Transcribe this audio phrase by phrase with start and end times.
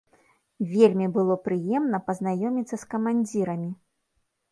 [0.69, 3.69] Вельмі было прыемна пазнаёміцца з камандзірамі.